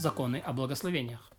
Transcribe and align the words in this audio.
законы 0.00 0.42
о 0.44 0.52
благословениях. 0.52 1.30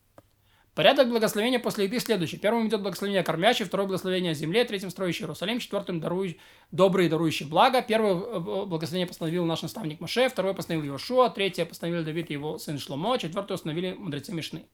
Порядок 0.74 1.10
благословения 1.10 1.60
после 1.60 1.86
еды 1.86 2.00
следующий. 2.00 2.38
Первым 2.38 2.70
идет 2.70 2.82
благословение 2.82 3.24
кормящий, 3.24 3.66
второе 3.66 3.88
благословение 3.88 4.34
земле, 4.34 4.64
третьим 4.64 4.90
строящий 4.90 5.24
Иерусалим, 5.24 5.60
четвертым 5.60 6.00
даруй, 6.00 6.40
добрый 6.72 7.10
дарующий 7.10 7.46
благо. 7.46 7.82
Первое 7.82 8.14
э, 8.14 8.40
благословение 8.40 9.06
постановил 9.06 9.44
наш 9.44 9.64
наставник 9.64 10.00
Маше, 10.00 10.30
второе 10.30 10.54
постановил 10.54 10.94
Иошуа, 10.94 11.30
третье 11.30 11.66
постановил 11.66 12.06
Давид 12.06 12.30
и 12.30 12.34
его 12.34 12.58
сын 12.58 12.80
Шломо, 12.80 13.18
четвертое 13.18 13.56
установили 13.56 13.92
мудрецы 13.92 14.32
Мишны. 14.32 14.66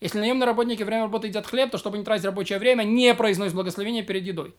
Если 0.00 0.18
наемные 0.18 0.46
работники 0.46 0.82
время 0.82 1.04
работы 1.04 1.28
едят 1.28 1.46
хлеб, 1.46 1.70
то 1.70 1.78
чтобы 1.78 1.96
не 1.96 2.04
тратить 2.04 2.26
рабочее 2.26 2.58
время, 2.58 2.82
не 2.82 3.14
произносят 3.14 3.54
благословение 3.54 4.02
перед 4.02 4.24
едой. 4.24 4.54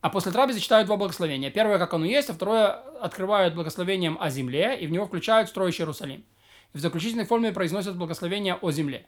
А 0.00 0.10
после 0.10 0.30
трапезы 0.30 0.60
читают 0.60 0.86
два 0.86 0.96
благословения. 0.96 1.50
Первое, 1.50 1.78
как 1.78 1.92
оно 1.94 2.04
есть, 2.04 2.30
а 2.30 2.34
второе 2.34 2.68
открывают 3.00 3.54
благословением 3.54 4.16
о 4.20 4.30
земле, 4.30 4.78
и 4.80 4.86
в 4.86 4.92
него 4.92 5.06
включают 5.06 5.48
строящий 5.48 5.82
Иерусалим. 5.82 6.24
В 6.72 6.78
заключительной 6.78 7.24
форме 7.24 7.52
произносят 7.52 7.96
благословение 7.96 8.54
о 8.54 8.70
земле. 8.70 9.06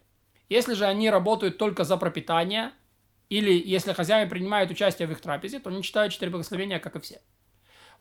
Если 0.49 0.75
же 0.75 0.85
они 0.85 1.09
работают 1.09 1.57
только 1.57 1.85
за 1.85 1.97
пропитание, 1.97 2.73
или 3.31 3.53
если 3.53 3.93
хозяин 3.93 4.29
принимает 4.29 4.71
участие 4.71 5.09
в 5.09 5.13
их 5.13 5.21
трапезе, 5.21 5.59
то 5.59 5.71
они 5.71 5.83
читают 5.83 6.13
четыре 6.13 6.31
благословения, 6.31 6.79
как 6.79 6.97
и 6.97 7.01
все. 7.01 7.21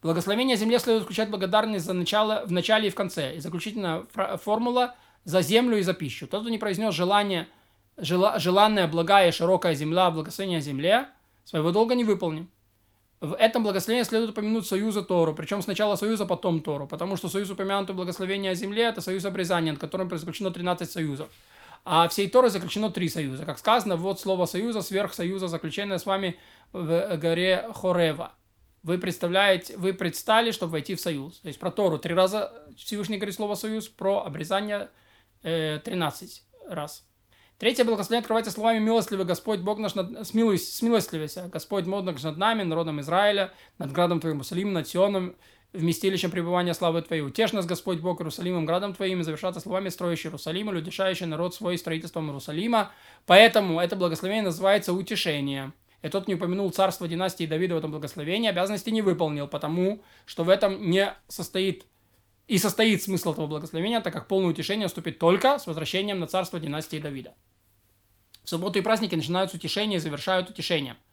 Благословение 0.02 0.58
земле 0.58 0.80
следует 0.80 1.06
включать 1.06 1.30
благодарность 1.30 1.86
за 1.86 1.94
начало, 1.94 2.44
в 2.46 2.52
начале 2.52 2.88
и 2.88 2.92
в 2.92 2.96
конце. 2.96 3.38
И 3.38 3.40
заключительная 3.40 4.06
формула 4.38 4.96
за 5.24 5.42
землю 5.42 5.78
и 5.78 5.82
за 5.82 5.94
пищу. 5.94 6.28
Тот, 6.28 6.42
кто 6.42 6.50
не 6.50 6.58
произнес 6.58 6.94
желание, 6.94 7.48
жела, 7.96 8.38
желанная, 8.38 8.88
благая 8.88 9.32
широкая 9.32 9.76
земля, 9.76 10.12
благословение 10.12 10.60
земле, 10.60 11.08
своего 11.46 11.72
долга 11.72 11.96
не 11.96 12.04
выполним. 12.04 12.50
В 13.24 13.36
этом 13.36 13.64
благословении 13.64 14.04
следует 14.04 14.32
упомянуть 14.32 14.68
союза 14.68 15.02
Тору, 15.02 15.34
причем 15.34 15.62
сначала 15.62 15.96
союза, 15.96 16.26
потом 16.26 16.60
Тору, 16.60 16.88
потому 16.88 17.16
что 17.16 17.30
союз 17.30 17.50
упомянутый 17.50 17.96
благословение 17.96 18.52
о 18.52 18.54
земле– 18.54 18.84
это 18.90 19.00
союз 19.00 19.24
обрезания, 19.24 19.72
от 19.72 19.80
которым 19.80 20.10
заключено 20.10 20.52
13 20.52 20.92
союзов. 20.92 21.30
А 21.86 22.10
всей 22.10 22.30
Торы 22.30 22.50
заключено 22.50 22.92
три 22.92 23.08
союза. 23.08 23.46
Как 23.46 23.60
сказано, 23.60 23.96
вот 23.96 24.20
слово 24.20 24.46
союза, 24.46 24.82
сверхсоюза, 24.82 25.48
заключенное 25.48 26.00
с 26.00 26.06
вами 26.06 26.38
в 26.74 27.16
горе 27.16 27.66
Хорева. 27.74 28.34
Вы 28.84 28.98
представляете, 28.98 29.78
вы 29.78 29.94
предстали, 29.94 30.52
чтобы 30.52 30.74
войти 30.74 30.94
в 30.96 31.00
союз. 31.00 31.40
То 31.40 31.48
есть 31.48 31.62
про 31.62 31.72
Тору 31.72 32.00
три 32.00 32.14
раза 32.14 32.52
Всевышний 32.76 33.16
говорит 33.16 33.36
слово 33.36 33.56
союз, 33.56 33.88
про 33.88 34.26
обрезание 34.26 34.90
э, 35.44 35.80
13 35.82 36.44
раз. 36.68 37.06
Третье 37.64 37.86
благословение 37.86 38.20
открывается 38.20 38.52
словами 38.52 38.80
«Милостливый 38.80 39.26
Господь 39.26 39.62
Бог 39.62 39.80
наш, 39.80 39.96
над... 39.96 40.28
смилуйся, 40.28 40.70
смилостливайся, 40.76 41.48
Господь 41.48 41.86
Бог 41.86 42.04
наш 42.04 42.22
над 42.22 42.36
нами, 42.36 42.64
народом 42.64 43.00
Израиля, 43.00 43.54
над 43.78 43.94
градом 43.94 44.20
Твоим 44.20 44.36
Иерусалимом, 44.36 44.74
над 44.74 44.86
Сионом, 44.86 45.38
вместилищем 45.72 46.30
пребывания 46.30 46.74
славы 46.74 47.02
Твоей. 47.04 47.22
Утешь 47.22 47.54
нас, 47.54 47.66
Господь 47.66 48.00
Бог, 48.00 48.20
Иерусалимом, 48.20 48.66
градом 48.66 48.94
Твоим, 48.94 49.22
и 49.22 49.24
завершаться 49.24 49.62
словами 49.62 49.88
строящий 49.88 50.28
Иерусалим, 50.28 50.72
и 50.72 50.76
удешающий 50.76 51.26
народ 51.26 51.56
свой 51.56 51.78
строительством 51.78 52.26
Иерусалима. 52.26 52.92
Поэтому 53.26 53.80
это 53.80 53.96
благословение 53.96 54.44
называется 54.44 54.92
утешение. 54.92 55.72
И 56.02 56.10
тот 56.10 56.28
не 56.28 56.36
упомянул 56.36 56.70
царство 56.72 57.08
династии 57.08 57.46
Давида 57.46 57.76
в 57.76 57.78
этом 57.78 57.92
благословении, 57.92 58.50
обязанности 58.50 58.90
не 58.90 59.02
выполнил, 59.02 59.48
потому 59.48 60.04
что 60.26 60.44
в 60.44 60.50
этом 60.50 60.90
не 60.90 61.14
состоит 61.30 61.86
и 62.50 62.58
состоит 62.58 63.02
смысл 63.02 63.32
этого 63.32 63.48
благословения, 63.48 64.02
так 64.02 64.12
как 64.12 64.28
полное 64.28 64.50
утешение 64.50 64.90
вступит 64.90 65.18
только 65.18 65.60
с 65.60 65.66
возвращением 65.66 66.20
на 66.20 66.28
царство 66.28 66.60
династии 66.60 67.00
Давида. 67.00 67.34
В 68.44 68.50
субботу 68.50 68.80
и 68.80 68.82
праздники 68.82 69.16
начинаются 69.16 69.58
утешения 69.58 69.98
и 69.98 70.00
завершают 70.00 70.50
утешением– 70.50 70.98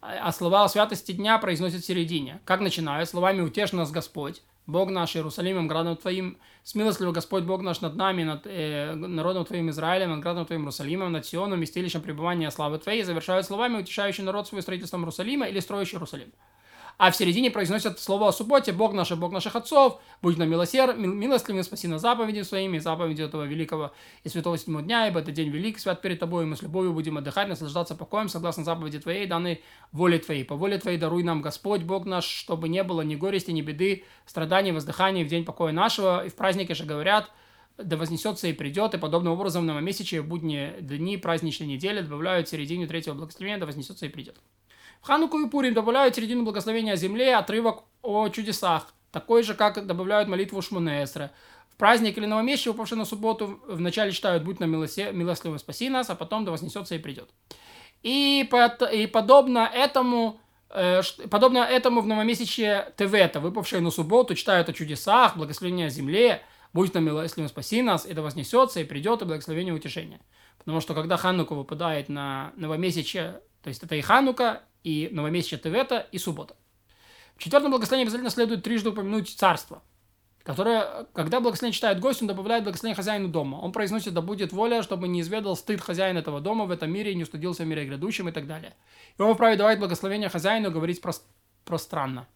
а 0.00 0.30
слова 0.30 0.64
о 0.64 0.68
святости 0.68 1.12
дня 1.12 1.38
произносят 1.38 1.82
в 1.82 1.86
середине. 1.86 2.40
Как 2.44 2.60
начинают? 2.60 3.08
Словами 3.08 3.40
«Утешь 3.40 3.72
нас 3.72 3.90
Господь». 3.90 4.42
Бог 4.66 4.90
наш 4.90 5.16
Иерусалимом, 5.16 5.66
градом 5.66 5.96
Твоим, 5.96 6.36
смилостливый 6.62 7.14
Господь 7.14 7.44
Бог 7.44 7.62
наш 7.62 7.80
над 7.80 7.96
нами, 7.96 8.22
над 8.22 8.42
э, 8.44 8.94
народом 8.94 9.46
Твоим 9.46 9.70
Израилем, 9.70 10.10
над 10.10 10.20
градом 10.20 10.44
Твоим 10.44 10.60
Иерусалимом, 10.62 11.10
над 11.10 11.24
Сионом, 11.24 11.58
местилищем 11.58 12.02
пребывания 12.02 12.50
славы 12.50 12.78
Твоей, 12.78 13.02
завершают 13.02 13.46
словами, 13.46 13.78
утешающий 13.78 14.22
народ 14.22 14.46
свой 14.46 14.60
строительством 14.60 15.00
Иерусалима 15.00 15.46
или 15.46 15.58
строящий 15.60 15.96
Иерусалим 15.96 16.32
а 16.98 17.12
в 17.12 17.16
середине 17.16 17.50
произносят 17.52 18.00
слово 18.00 18.28
о 18.28 18.32
субботе, 18.32 18.72
Бог 18.72 18.92
наш, 18.92 19.12
Бог 19.12 19.30
наших 19.30 19.54
отцов, 19.54 20.00
будь 20.20 20.36
нам 20.36 20.50
милосер, 20.50 20.96
милостливым, 20.96 21.62
спаси 21.62 21.86
нас 21.86 22.02
заповеди 22.02 22.42
своими, 22.42 22.78
заповеди 22.78 23.22
этого 23.22 23.44
великого 23.44 23.92
и 24.24 24.28
святого 24.28 24.58
седьмого 24.58 24.82
дня, 24.82 25.06
ибо 25.06 25.20
это 25.20 25.30
день 25.30 25.48
велик, 25.48 25.78
свят 25.78 26.02
перед 26.02 26.18
тобой, 26.18 26.42
и 26.42 26.46
мы 26.46 26.56
с 26.56 26.62
любовью 26.62 26.92
будем 26.92 27.16
отдыхать, 27.16 27.48
наслаждаться 27.48 27.94
покоем, 27.94 28.28
согласно 28.28 28.64
заповеди 28.64 28.98
твоей, 28.98 29.26
данной 29.26 29.62
воле 29.92 30.18
твоей. 30.18 30.44
По 30.44 30.56
воле 30.56 30.76
твоей 30.78 30.98
даруй 30.98 31.22
нам 31.22 31.40
Господь, 31.40 31.82
Бог 31.82 32.04
наш, 32.04 32.24
чтобы 32.24 32.68
не 32.68 32.82
было 32.82 33.02
ни 33.02 33.14
горести, 33.14 33.52
ни 33.52 33.62
беды, 33.62 34.04
страданий, 34.26 34.72
воздыханий 34.72 35.22
в 35.22 35.28
день 35.28 35.44
покоя 35.44 35.72
нашего, 35.72 36.26
и 36.26 36.30
в 36.30 36.34
празднике 36.34 36.74
же 36.74 36.84
говорят, 36.84 37.30
да 37.76 37.96
вознесется 37.96 38.48
и 38.48 38.52
придет, 38.52 38.94
и 38.94 38.98
подобным 38.98 39.34
образом 39.34 39.64
на 39.66 39.74
новомесячие, 39.74 40.20
будни, 40.22 40.74
дни, 40.80 41.16
праздничной 41.16 41.68
недели 41.68 42.00
добавляют 42.00 42.48
в 42.48 42.50
середине 42.50 42.88
третьего 42.88 43.14
благословения, 43.14 43.60
да 43.60 43.66
вознесется 43.66 44.06
и 44.06 44.08
придет. 44.08 44.34
В 45.00 45.06
Хануку 45.06 45.38
и 45.38 45.48
Пурим 45.48 45.74
добавляют 45.74 46.16
середину 46.16 46.44
благословения 46.44 46.94
о 46.94 46.96
земле 46.96 47.36
отрывок 47.36 47.84
о 48.02 48.28
чудесах, 48.28 48.92
такой 49.12 49.42
же, 49.42 49.54
как 49.54 49.86
добавляют 49.86 50.28
молитву 50.28 50.60
Шмунесра. 50.62 51.30
В 51.70 51.76
праздник 51.76 52.18
или 52.18 52.26
новомесячие, 52.26 52.72
упавший 52.72 52.98
на 52.98 53.04
субботу, 53.04 53.60
вначале 53.68 54.12
читают 54.12 54.42
«Будь 54.42 54.60
нам 54.60 54.70
милостливым, 54.70 55.58
спаси 55.58 55.88
нас», 55.88 56.10
а 56.10 56.14
потом 56.14 56.44
«Да 56.44 56.50
вознесется 56.50 56.94
и 56.94 56.98
придет». 56.98 57.30
И, 58.02 58.46
под, 58.50 58.82
и 58.92 59.06
подобно 59.06 59.70
этому 59.72 60.40
э, 60.70 61.02
подобно 61.30 61.58
этому 61.58 62.00
в 62.00 62.06
новомесячье 62.06 62.92
ТВ-то, 62.96 63.40
выпавшее 63.40 63.80
на 63.80 63.90
субботу, 63.90 64.34
читают 64.34 64.68
о 64.68 64.72
чудесах, 64.72 65.36
благословение 65.36 65.86
о 65.86 65.90
земле, 65.90 66.42
будь 66.72 66.94
нам 66.94 67.04
милостливым, 67.04 67.48
спаси 67.48 67.82
нас, 67.82 68.06
и 68.06 68.12
да 68.12 68.22
вознесется, 68.22 68.80
и 68.80 68.84
придет, 68.84 69.22
и 69.22 69.24
благословение 69.24 69.74
утешения. 69.74 70.20
Потому 70.58 70.80
что 70.80 70.94
когда 70.94 71.16
Ханука 71.16 71.54
выпадает 71.54 72.08
на 72.08 72.52
новомесячье, 72.56 73.40
то 73.62 73.68
есть 73.68 73.82
это 73.82 73.94
и 73.94 74.00
Ханука, 74.00 74.62
и 74.88 75.08
новомесячие 75.12 75.60
Тевета, 75.60 75.98
и 75.98 76.18
суббота. 76.18 76.56
В 77.36 77.42
четвертом 77.42 77.70
благословении 77.70 78.06
обязательно 78.06 78.30
следует 78.30 78.62
трижды 78.64 78.88
упомянуть 78.90 79.28
царство, 79.28 79.82
которое, 80.42 81.06
когда 81.12 81.40
благословение 81.40 81.74
читает 81.74 82.00
гость, 82.00 82.22
он 82.22 82.28
добавляет 82.28 82.64
благословение 82.64 82.96
хозяину 82.96 83.28
дома. 83.28 83.56
Он 83.56 83.70
произносит, 83.70 84.14
да 84.14 84.22
будет 84.22 84.52
воля, 84.52 84.82
чтобы 84.82 85.06
не 85.06 85.20
изведал 85.20 85.56
стыд 85.56 85.80
хозяин 85.80 86.16
этого 86.16 86.40
дома 86.40 86.64
в 86.64 86.70
этом 86.70 86.90
мире 86.90 87.12
и 87.12 87.14
не 87.14 87.24
устыдился 87.24 87.64
в 87.64 87.66
мире 87.66 87.84
грядущем 87.84 88.28
и 88.28 88.32
так 88.32 88.46
далее. 88.46 88.74
И 89.18 89.22
он 89.22 89.34
вправе 89.34 89.56
давать 89.56 89.78
благословение 89.78 90.30
хозяину 90.30 90.70
говорить 90.70 91.02
пространно. 91.64 92.26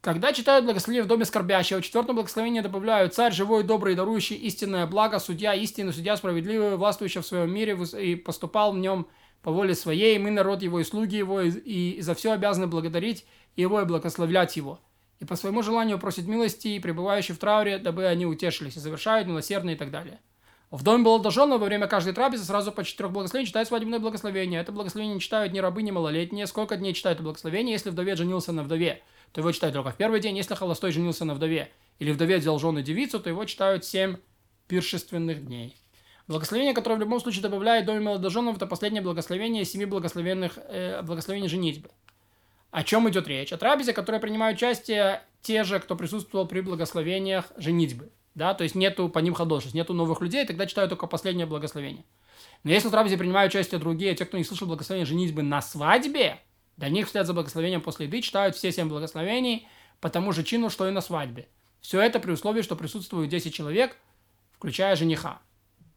Когда 0.00 0.32
читают 0.32 0.64
благословение 0.64 1.04
в 1.04 1.08
доме 1.08 1.26
скорбящего, 1.26 1.80
в 1.80 1.84
четвертом 1.84 2.16
благословении 2.16 2.62
добавляют 2.62 3.14
«Царь 3.14 3.34
живой, 3.34 3.64
добрый, 3.64 3.94
дарующий 3.94 4.36
истинное 4.36 4.86
благо, 4.86 5.18
судья 5.18 5.52
истинный, 5.52 5.92
судья 5.92 6.16
справедливый, 6.16 6.76
властвующий 6.76 7.20
в 7.20 7.26
своем 7.26 7.52
мире 7.52 7.78
и 8.00 8.14
поступал 8.14 8.72
в 8.72 8.78
нем 8.78 9.08
по 9.42 9.52
воле 9.52 9.74
своей, 9.74 10.18
мы 10.18 10.30
народ 10.30 10.62
его 10.62 10.80
и 10.80 10.84
слуги 10.84 11.16
его, 11.16 11.42
и, 11.42 12.00
за 12.00 12.14
все 12.14 12.32
обязаны 12.32 12.66
благодарить 12.66 13.26
его 13.56 13.80
и 13.82 13.84
благословлять 13.84 14.56
его. 14.56 14.80
И 15.18 15.26
по 15.26 15.36
своему 15.36 15.62
желанию 15.62 15.98
просит 15.98 16.26
милости 16.26 16.68
и 16.68 16.80
пребывающие 16.80 17.34
в 17.34 17.38
трауре, 17.38 17.78
дабы 17.78 18.06
они 18.06 18.24
утешились, 18.24 18.76
и 18.76 18.80
завершают 18.80 19.28
милосердно 19.28 19.70
и 19.70 19.76
так 19.76 19.90
далее. 19.90 20.20
В 20.70 20.82
доме 20.82 21.02
молодоженного 21.02 21.58
во 21.58 21.66
время 21.66 21.88
каждой 21.88 22.14
трапезы 22.14 22.44
сразу 22.44 22.70
по 22.70 22.84
четырех 22.84 23.12
благословений 23.12 23.48
читают 23.48 23.68
свадебное 23.68 23.98
благословение. 23.98 24.60
Это 24.60 24.70
благословение 24.70 25.16
не 25.16 25.20
читают 25.20 25.52
ни 25.52 25.58
рабы, 25.58 25.82
ни 25.82 25.90
малолетние. 25.90 26.46
Сколько 26.46 26.76
дней 26.76 26.94
читают 26.94 27.16
это 27.16 27.24
благословение, 27.24 27.72
если 27.72 27.90
вдовец 27.90 28.18
женился 28.18 28.52
на 28.52 28.62
вдове? 28.62 29.02
То 29.32 29.40
его 29.40 29.52
читают 29.52 29.74
только 29.74 29.90
в 29.90 29.96
первый 29.96 30.20
день. 30.20 30.36
Если 30.36 30.54
холостой 30.54 30.92
женился 30.92 31.24
на 31.24 31.34
вдове 31.34 31.70
или 31.98 32.12
вдове 32.12 32.38
взял 32.38 32.58
жену 32.58 32.80
девицу, 32.80 33.20
то 33.20 33.30
его 33.30 33.44
читают 33.44 33.84
семь 33.84 34.16
пиршественных 34.66 35.46
дней. 35.46 35.76
Благословение, 36.28 36.74
которое 36.74 36.96
в 36.96 37.00
любом 37.00 37.20
случае 37.20 37.42
добавляет 37.42 37.86
доме 37.86 38.00
молодоженов, 38.00 38.56
это 38.56 38.66
последнее 38.66 39.02
благословение 39.02 39.64
семи 39.64 39.84
благословенных 39.84 40.58
э, 40.58 41.02
благословений 41.02 41.48
женитьбы. 41.48 41.90
О 42.70 42.84
чем 42.84 43.08
идет 43.10 43.26
речь? 43.26 43.52
О 43.52 43.56
трапезе, 43.56 43.92
которые 43.92 44.20
принимают 44.20 44.56
участие 44.56 45.22
те 45.42 45.64
же, 45.64 45.80
кто 45.80 45.96
присутствовал 45.96 46.46
при 46.46 46.60
благословениях 46.60 47.46
женитьбы. 47.56 48.10
Да, 48.36 48.54
то 48.54 48.62
есть 48.62 48.76
нету 48.76 49.08
по 49.08 49.18
ним 49.18 49.34
ходошись, 49.34 49.74
нету 49.74 49.92
новых 49.92 50.20
людей, 50.20 50.46
тогда 50.46 50.66
читают 50.66 50.90
только 50.90 51.08
последнее 51.08 51.46
благословение. 51.46 52.04
Но 52.62 52.70
если 52.70 52.88
в 52.88 52.92
трапезе 52.92 53.16
принимают 53.16 53.52
участие 53.52 53.80
другие, 53.80 54.14
те, 54.14 54.24
кто 54.24 54.38
не 54.38 54.44
слышал 54.44 54.68
благословения 54.68 55.06
женитьбы 55.06 55.42
на 55.42 55.60
свадьбе, 55.60 56.38
до 56.80 56.88
них 56.88 57.08
вслед 57.08 57.26
за 57.26 57.34
благословением 57.34 57.82
после 57.82 58.06
еды 58.06 58.22
читают 58.22 58.56
все 58.56 58.72
семь 58.72 58.88
благословений 58.88 59.68
по 60.00 60.08
тому 60.08 60.32
же 60.32 60.42
чину, 60.42 60.70
что 60.70 60.88
и 60.88 60.90
на 60.90 61.02
свадьбе. 61.02 61.46
Все 61.82 62.00
это 62.00 62.20
при 62.20 62.32
условии, 62.32 62.62
что 62.62 62.74
присутствует 62.74 63.28
10 63.28 63.52
человек, 63.52 63.98
включая 64.52 64.96
жениха. 64.96 65.42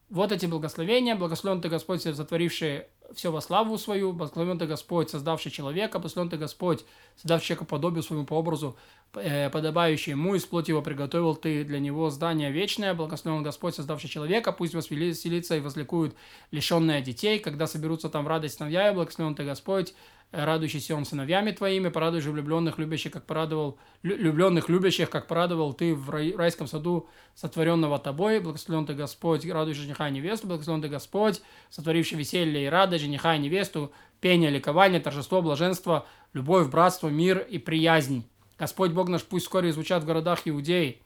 Вот 0.10 0.34
эти 0.34 0.46
благословения, 0.46 1.16
благословен 1.16 1.62
ты 1.62 1.70
Господь, 1.70 2.04
затворивший 2.04 2.84
все 3.14 3.32
во 3.32 3.40
славу 3.40 3.78
свою, 3.78 4.12
благословен 4.12 4.60
ты 4.60 4.66
Господь, 4.66 5.10
создавший 5.10 5.52
человека, 5.52 6.00
благословен 6.00 6.30
ты 6.30 6.36
Господь, 6.36 6.84
создавший 7.16 7.48
человека 7.48 7.66
подобию 7.66 8.04
своему 8.04 8.26
по 8.26 8.34
образу, 8.34 8.76
э, 9.14 9.50
подобающий 9.50 10.12
ему, 10.12 10.36
из 10.36 10.46
плоти 10.46 10.72
его 10.72 10.82
приготовил 10.82 11.36
ты 11.36 11.64
для 11.64 11.80
него 11.80 12.10
здание 12.10 12.52
вечное, 12.52 12.94
благословен 12.94 13.42
Господь, 13.42 13.76
создавший 13.76 14.10
человека, 14.10 14.52
пусть 14.52 14.74
веселится 14.74 15.56
и 15.56 15.62
возликуют 15.62 16.14
лишенные 16.52 17.02
детей, 17.02 17.40
когда 17.40 17.68
соберутся 17.68 18.10
там 18.10 18.26
в 18.26 18.28
радость 18.28 18.58
сыновья, 18.58 18.92
благословен 18.94 19.36
ты 19.36 19.46
Господь, 19.46 19.94
радующийся 20.34 20.96
он 20.96 21.06
сыновьями 21.06 21.52
твоими, 21.52 21.90
порадуй 21.90 22.20
же 22.20 22.32
влюбленных, 22.32 22.80
любящих, 22.80 23.12
как 23.12 23.26
порадовал, 23.26 23.78
влюбленных, 24.02 24.68
любящих, 24.68 25.10
как 25.10 25.28
порадовал 25.28 25.74
ты 25.74 25.94
в 25.94 26.10
райском 26.10 26.66
саду, 26.68 27.08
сотворенного 27.36 28.00
тобой, 28.00 28.40
благословен 28.40 28.88
ты 28.88 28.96
Господь, 28.96 29.46
радуй 29.46 29.76
жениха 29.76 30.10
и 30.10 30.12
невесту, 30.12 30.48
благословен 30.48 30.82
ты 30.82 30.90
Господь, 30.90 31.42
сотворивший 31.70 32.18
веселье 32.18 32.66
и 32.66 32.68
радость 32.68 33.04
жениха 33.04 33.36
и 33.36 33.40
невесту, 33.40 33.94
пение, 34.22 34.50
ликование, 34.50 35.00
торжество, 35.00 35.42
блаженство, 35.42 36.08
любовь, 36.34 36.68
братство, 36.68 37.10
мир 37.10 37.38
и 37.38 37.60
приязнь. 37.60 38.28
Господь 38.58 38.92
Бог 38.92 39.10
наш, 39.10 39.24
пусть 39.24 39.46
вскоре 39.46 39.72
звучат 39.72 40.04
в 40.04 40.08
городах 40.08 40.42
Иудеи 40.46 41.02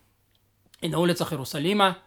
и 0.80 0.88
на 0.88 1.00
улицах 1.00 1.33
Иерусалима, 1.33 1.97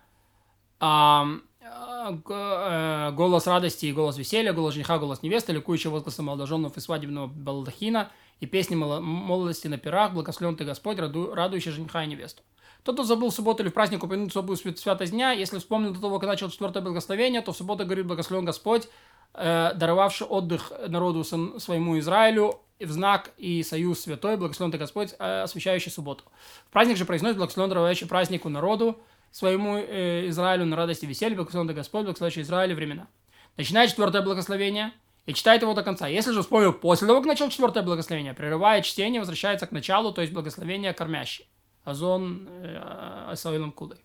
голос 2.10 3.46
радости 3.46 3.86
и 3.86 3.92
голос 3.92 4.18
веселья, 4.18 4.52
голос 4.52 4.74
жениха, 4.74 4.98
голос 4.98 5.22
невесты, 5.22 5.52
ликующего 5.52 5.92
возгласа 5.92 6.22
молодоженов 6.22 6.76
и 6.76 6.80
свадебного 6.80 7.26
балдахина, 7.26 8.10
и 8.40 8.46
песни 8.46 8.74
молодости 8.74 9.68
на 9.68 9.78
пирах, 9.78 10.12
благословен 10.12 10.56
ты 10.56 10.64
Господь, 10.64 10.98
раду, 10.98 11.34
радующий 11.34 11.72
жениха 11.72 12.04
и 12.04 12.06
невесту. 12.06 12.42
Тот, 12.82 12.94
кто 12.94 13.04
забыл 13.04 13.30
в 13.30 13.34
субботу 13.34 13.62
или 13.62 13.70
в 13.70 13.74
праздник 13.74 14.02
упомянуть 14.02 14.30
особую 14.30 14.56
святость 14.56 15.12
дня, 15.12 15.32
если 15.32 15.58
вспомнил 15.58 15.92
до 15.92 16.00
того, 16.00 16.18
как 16.18 16.28
начал 16.28 16.48
четвертое 16.48 16.80
благословение, 16.80 17.42
то 17.42 17.52
в 17.52 17.56
субботу 17.56 17.84
говорит 17.84 18.06
благословен 18.06 18.46
Господь, 18.46 18.88
э, 19.34 19.72
даровавший 19.74 20.26
отдых 20.26 20.72
народу 20.88 21.22
своему 21.24 21.98
Израилю, 21.98 22.60
в 22.78 22.90
знак 22.90 23.32
и 23.36 23.62
союз 23.62 24.00
святой, 24.00 24.38
благословен 24.38 24.72
ты 24.72 24.78
Господь, 24.78 25.14
э, 25.18 25.42
освящающий 25.42 25.90
субботу. 25.90 26.24
В 26.66 26.72
праздник 26.72 26.96
же 26.96 27.04
произносит 27.04 27.36
благословен 27.36 27.68
даровающий 27.68 28.06
празднику 28.06 28.48
народу, 28.48 28.98
своему 29.30 29.76
э, 29.76 30.28
Израилю 30.28 30.64
на 30.64 30.76
радости 30.76 31.04
и 31.04 31.08
веселье, 31.08 31.36
благословен 31.36 31.68
ты 31.68 31.74
Господь, 31.74 32.04
благословящий 32.04 32.42
Израиль 32.42 32.74
времена. 32.74 33.08
Начинает 33.56 33.90
четвертое 33.90 34.22
благословение 34.22 34.92
и 35.26 35.34
читает 35.34 35.62
его 35.62 35.74
до 35.74 35.82
конца. 35.82 36.08
Если 36.08 36.32
же 36.32 36.42
вспомнил 36.42 36.72
после 36.72 37.06
того, 37.06 37.20
как 37.20 37.28
начал 37.28 37.48
четвертое 37.50 37.82
благословение, 37.82 38.34
прерывает 38.34 38.84
чтение, 38.84 39.20
возвращается 39.20 39.66
к 39.66 39.72
началу, 39.72 40.12
то 40.12 40.20
есть 40.20 40.32
благословение 40.32 40.92
кормящий. 40.92 41.46
Азон 41.84 42.48
э, 42.48 43.28
Асаилом 43.30 43.72
Кудой. 43.72 43.98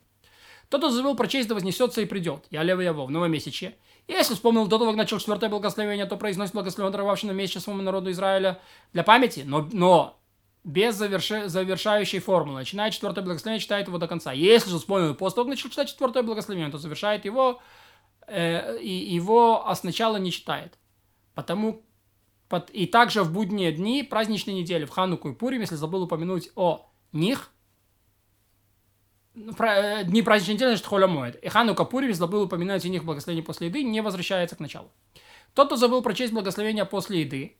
Тот, 0.69 0.81
кто 0.81 0.89
забыл 0.89 1.15
прочесть, 1.15 1.47
да 1.47 1.55
вознесется 1.55 2.01
и 2.01 2.05
придет. 2.05 2.45
Я 2.49 2.63
левый 2.63 2.85
его 2.85 3.05
в 3.05 3.11
новомесячье. 3.11 3.75
Если 4.07 4.33
вспомнил 4.33 4.67
до 4.67 4.77
того, 4.77 4.91
как 4.91 4.97
начал 4.97 5.19
четвертое 5.19 5.49
благословение, 5.49 6.05
то 6.05 6.17
произносит 6.17 6.53
благословен 6.53 6.91
даровавший 6.91 7.27
на 7.27 7.33
месяце 7.33 7.59
своему 7.59 7.81
народу 7.81 8.11
Израиля 8.11 8.59
для 8.93 9.03
памяти, 9.03 9.43
но, 9.45 9.67
но 9.71 10.19
без 10.65 10.95
заверши, 10.95 11.47
завершающей 11.47 12.19
формулы. 12.19 12.59
Начинает 12.59 12.93
четвертое 12.93 13.21
благословение, 13.21 13.61
читает 13.61 13.87
его 13.87 13.99
до 13.99 14.07
конца. 14.07 14.33
Если 14.33 14.71
же 14.71 14.79
вспомнил 14.79 15.13
после 15.13 15.35
того, 15.35 15.49
начал 15.49 15.69
читать 15.69 15.89
четвертое 15.89 16.23
благословение, 16.23 16.71
то 16.71 16.79
завершает 16.79 17.23
его, 17.23 17.61
э, 18.27 18.79
и 18.79 18.89
его 18.89 19.67
а 19.67 19.75
сначала 19.75 20.17
не 20.17 20.31
читает. 20.31 20.79
Потому 21.35 21.85
под, 22.49 22.71
и 22.71 22.87
также 22.87 23.21
в 23.21 23.31
будние 23.31 23.71
дни 23.71 24.01
праздничной 24.01 24.55
недели, 24.55 24.85
в 24.85 24.89
Хануку 24.89 25.29
и 25.29 25.35
Пурим, 25.35 25.61
если 25.61 25.75
забыл 25.75 26.03
упомянуть 26.03 26.49
о 26.55 26.89
них, 27.11 27.51
ну, 29.35 29.53
э, 29.59 30.03
дни 30.05 30.23
праздничной 30.23 30.55
недели, 30.55 30.69
значит, 30.69 30.87
Холя 30.87 31.05
моет. 31.05 31.35
И 31.43 31.47
Ханука 31.47 31.85
Пурим, 31.85 32.09
если 32.09 32.21
забыл 32.21 32.43
упоминать 32.43 32.83
о 32.83 32.89
них 32.89 33.05
благословение 33.05 33.45
после 33.45 33.67
еды, 33.67 33.83
не 33.83 34.01
возвращается 34.01 34.55
к 34.55 34.59
началу. 34.59 34.89
Тот, 35.53 35.67
кто 35.67 35.75
забыл 35.75 36.01
прочесть 36.01 36.33
благословение 36.33 36.85
после 36.85 37.21
еды, 37.21 37.57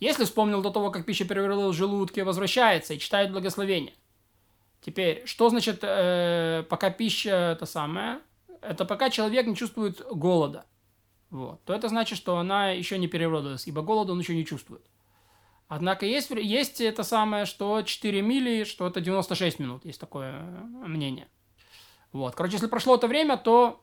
если 0.00 0.24
вспомнил 0.24 0.62
до 0.62 0.70
того, 0.70 0.90
как 0.90 1.06
пища 1.06 1.24
переварилась 1.24 1.74
в 1.74 1.78
желудке, 1.78 2.24
возвращается 2.24 2.94
и 2.94 2.98
читает 2.98 3.32
благословение. 3.32 3.94
Теперь, 4.80 5.22
что 5.26 5.48
значит, 5.48 5.80
э, 5.82 6.64
пока 6.68 6.90
пища 6.90 7.52
это 7.52 7.66
самое, 7.66 8.20
это 8.60 8.84
пока 8.84 9.10
человек 9.10 9.46
не 9.46 9.56
чувствует 9.56 10.00
голода. 10.10 10.66
Вот. 11.30 11.62
То 11.64 11.74
это 11.74 11.88
значит, 11.88 12.18
что 12.18 12.36
она 12.38 12.70
еще 12.70 12.98
не 12.98 13.08
переварилась, 13.08 13.66
ибо 13.66 13.82
голода 13.82 14.12
он 14.12 14.20
еще 14.20 14.34
не 14.34 14.44
чувствует. 14.44 14.86
Однако 15.68 16.06
есть, 16.06 16.30
есть 16.30 16.80
это 16.80 17.02
самое, 17.02 17.44
что 17.44 17.82
4 17.82 18.22
мили, 18.22 18.64
что 18.64 18.86
это 18.86 19.00
96 19.00 19.58
минут. 19.58 19.84
Есть 19.84 20.00
такое 20.00 20.32
э, 20.32 20.86
мнение. 20.86 21.26
Вот. 22.12 22.34
Короче, 22.34 22.54
если 22.54 22.68
прошло 22.68 22.94
это 22.94 23.08
время, 23.08 23.36
то 23.36 23.82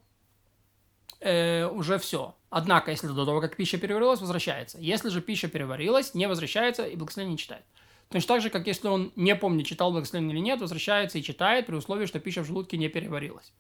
э, 1.24 1.66
уже 1.68 1.98
все. 1.98 2.36
Однако, 2.50 2.92
если 2.92 3.08
до 3.08 3.26
того, 3.26 3.42
как 3.42 3.56
пища 3.56 3.78
переварилась, 3.78 4.20
возвращается. 4.20 4.78
Если 4.80 5.10
же 5.10 5.22
пища 5.22 5.48
переварилась, 5.48 6.14
не 6.14 6.28
возвращается 6.28 6.86
и 6.86 6.96
благословение 6.96 7.34
не 7.34 7.38
читает. 7.38 7.64
Точно 8.10 8.28
так 8.28 8.42
же, 8.42 8.50
как 8.50 8.68
если 8.68 8.88
он 8.88 9.12
не 9.16 9.36
помнит, 9.36 9.66
читал 9.66 9.92
благословение 9.92 10.36
или 10.36 10.44
нет, 10.44 10.62
возвращается 10.62 11.18
и 11.18 11.24
читает 11.24 11.66
при 11.66 11.76
условии, 11.76 12.06
что 12.06 12.20
пища 12.20 12.44
в 12.44 12.46
желудке 12.46 12.78
не 12.78 12.90
переварилась. 12.90 13.52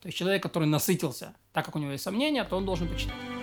То 0.00 0.08
есть 0.08 0.16
человек, 0.16 0.42
который 0.42 0.68
насытился, 0.68 1.34
так 1.52 1.64
как 1.64 1.74
у 1.74 1.78
него 1.78 1.92
есть 1.92 2.04
сомнения, 2.04 2.44
то 2.44 2.56
он 2.56 2.66
должен 2.66 2.88
почитать. 2.88 3.35